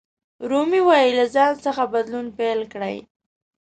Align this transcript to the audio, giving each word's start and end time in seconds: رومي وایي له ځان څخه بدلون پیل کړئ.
رومي 0.49 0.81
وایي 0.87 1.11
له 1.19 1.25
ځان 1.35 1.53
څخه 1.65 1.83
بدلون 1.93 2.27
پیل 2.37 2.59
کړئ. 2.73 2.97